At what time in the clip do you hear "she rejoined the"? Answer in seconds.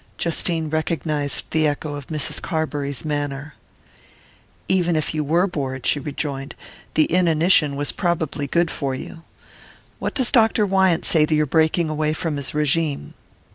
5.85-7.05